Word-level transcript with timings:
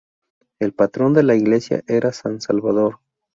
El 0.59 0.73
patrón 0.73 1.13
de 1.13 1.21
la 1.21 1.35
iglesia 1.35 1.83
era 1.85 2.11
San 2.11 2.41
Salvador. 2.41 2.97